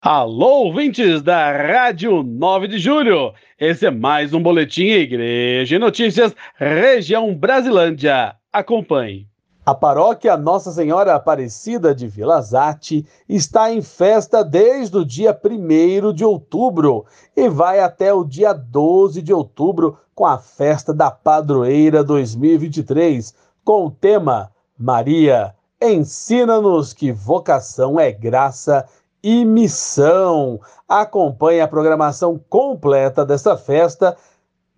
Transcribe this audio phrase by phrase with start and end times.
[0.00, 3.34] Alô, ouvintes da Rádio 9 de Julho.
[3.58, 8.36] Esse é mais um boletim Igreja e Notícias, região Brasilândia.
[8.52, 9.26] Acompanhe.
[9.66, 16.12] A paróquia Nossa Senhora Aparecida de Vila Zate está em festa desde o dia 1
[16.12, 17.04] de outubro
[17.36, 23.34] e vai até o dia 12 de outubro com a festa da Padroeira 2023,
[23.64, 28.86] com o tema Maria, ensina-nos que vocação é graça
[29.22, 30.60] e missão.
[30.88, 34.16] Acompanhe a programação completa dessa festa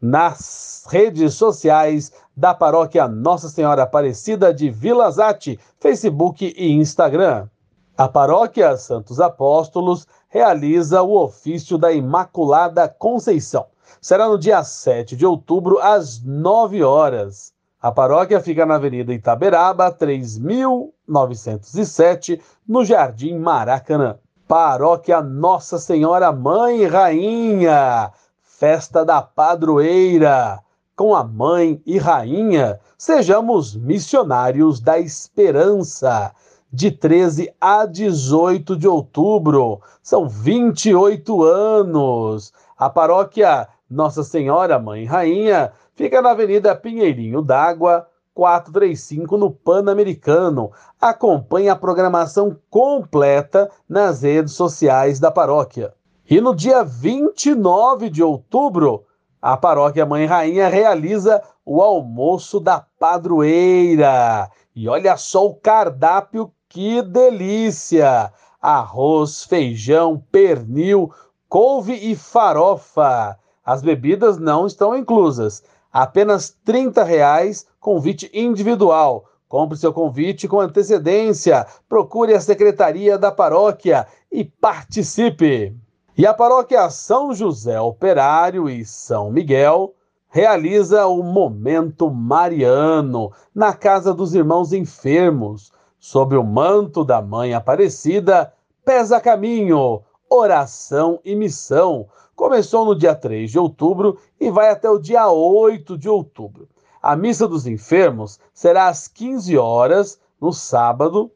[0.01, 7.48] nas redes sociais da paróquia Nossa Senhora Aparecida de Vila Zate, Facebook e Instagram.
[7.96, 13.66] A paróquia Santos Apóstolos realiza o ofício da Imaculada Conceição.
[14.01, 17.52] Será no dia 7 de outubro, às 9 horas.
[17.82, 24.18] A paróquia fica na Avenida Itaberaba, 3907, no Jardim Maracanã.
[24.50, 28.10] Paróquia Nossa Senhora Mãe Rainha,
[28.42, 30.59] festa da padroeira.
[30.96, 36.32] Com a Mãe e Rainha, sejamos missionários da esperança.
[36.68, 42.52] De 13 a 18 de outubro, são 28 anos.
[42.76, 50.70] A paróquia Nossa Senhora Mãe Rainha fica na Avenida Pinheirinho d'Água, 435 no Pan-Americano.
[51.00, 55.92] Acompanhe a programação completa nas redes sociais da paróquia.
[56.28, 59.04] E no dia 29 de outubro,
[59.42, 64.50] a paróquia Mãe Rainha realiza o almoço da padroeira.
[64.75, 68.32] E olha só o cardápio, que delícia!
[68.60, 71.10] Arroz, feijão, pernil,
[71.48, 73.36] couve e farofa.
[73.64, 75.62] As bebidas não estão inclusas
[75.93, 79.25] apenas 30 reais, convite individual.
[79.49, 81.66] Compre seu convite com antecedência.
[81.88, 85.75] Procure a secretaria da paróquia e participe.
[86.16, 89.94] E a paróquia São José Operário e São Miguel
[90.28, 98.53] realiza o Momento Mariano na Casa dos Irmãos Enfermos, sob o manto da Mãe Aparecida,
[98.84, 102.06] pesa caminho, oração e missão
[102.41, 106.66] Começou no dia 3 de outubro e vai até o dia 8 de outubro.
[107.02, 111.30] A missa dos enfermos será às 15 horas no sábado,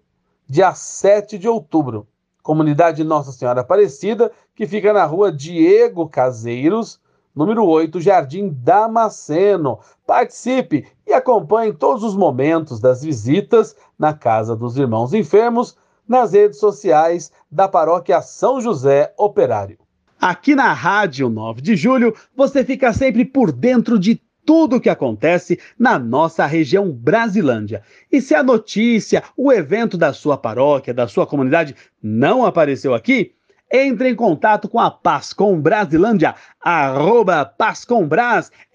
[0.49, 2.09] dia 7 de outubro.
[2.43, 6.99] Comunidade Nossa Senhora Aparecida, que fica na rua Diego Caseiros,
[7.34, 9.81] número 8, Jardim Damasceno.
[10.06, 15.77] Participe e acompanhe todos os momentos das visitas na Casa dos Irmãos Enfermos
[16.09, 19.78] nas redes sociais da Paróquia São José Operário.
[20.20, 24.88] Aqui na Rádio 9 de Julho, você fica sempre por dentro de tudo o que
[24.88, 27.82] acontece na nossa região Brasilândia.
[28.10, 33.32] E se a notícia, o evento da sua paróquia, da sua comunidade não apareceu aqui,
[33.72, 37.53] entre em contato com a Pascom Brasilândia, arroba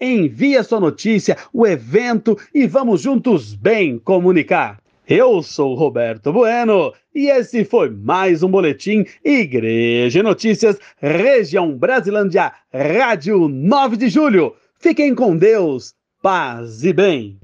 [0.00, 4.78] envie a sua notícia, o evento e vamos juntos bem comunicar.
[5.10, 13.48] Eu sou Roberto Bueno e esse foi mais um boletim Igreja Notícias, Região Brasilândia, Rádio
[13.48, 14.54] 9 de Julho.
[14.78, 17.40] Fiquem com Deus, paz e bem.